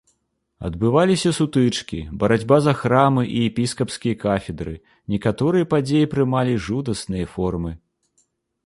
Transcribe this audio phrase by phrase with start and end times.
[0.67, 4.75] Адбываліся сутычкі, барацьба за храмы і епіскапскія кафедры,
[5.17, 7.71] некаторыя падзеі прымалі жудасныя формы.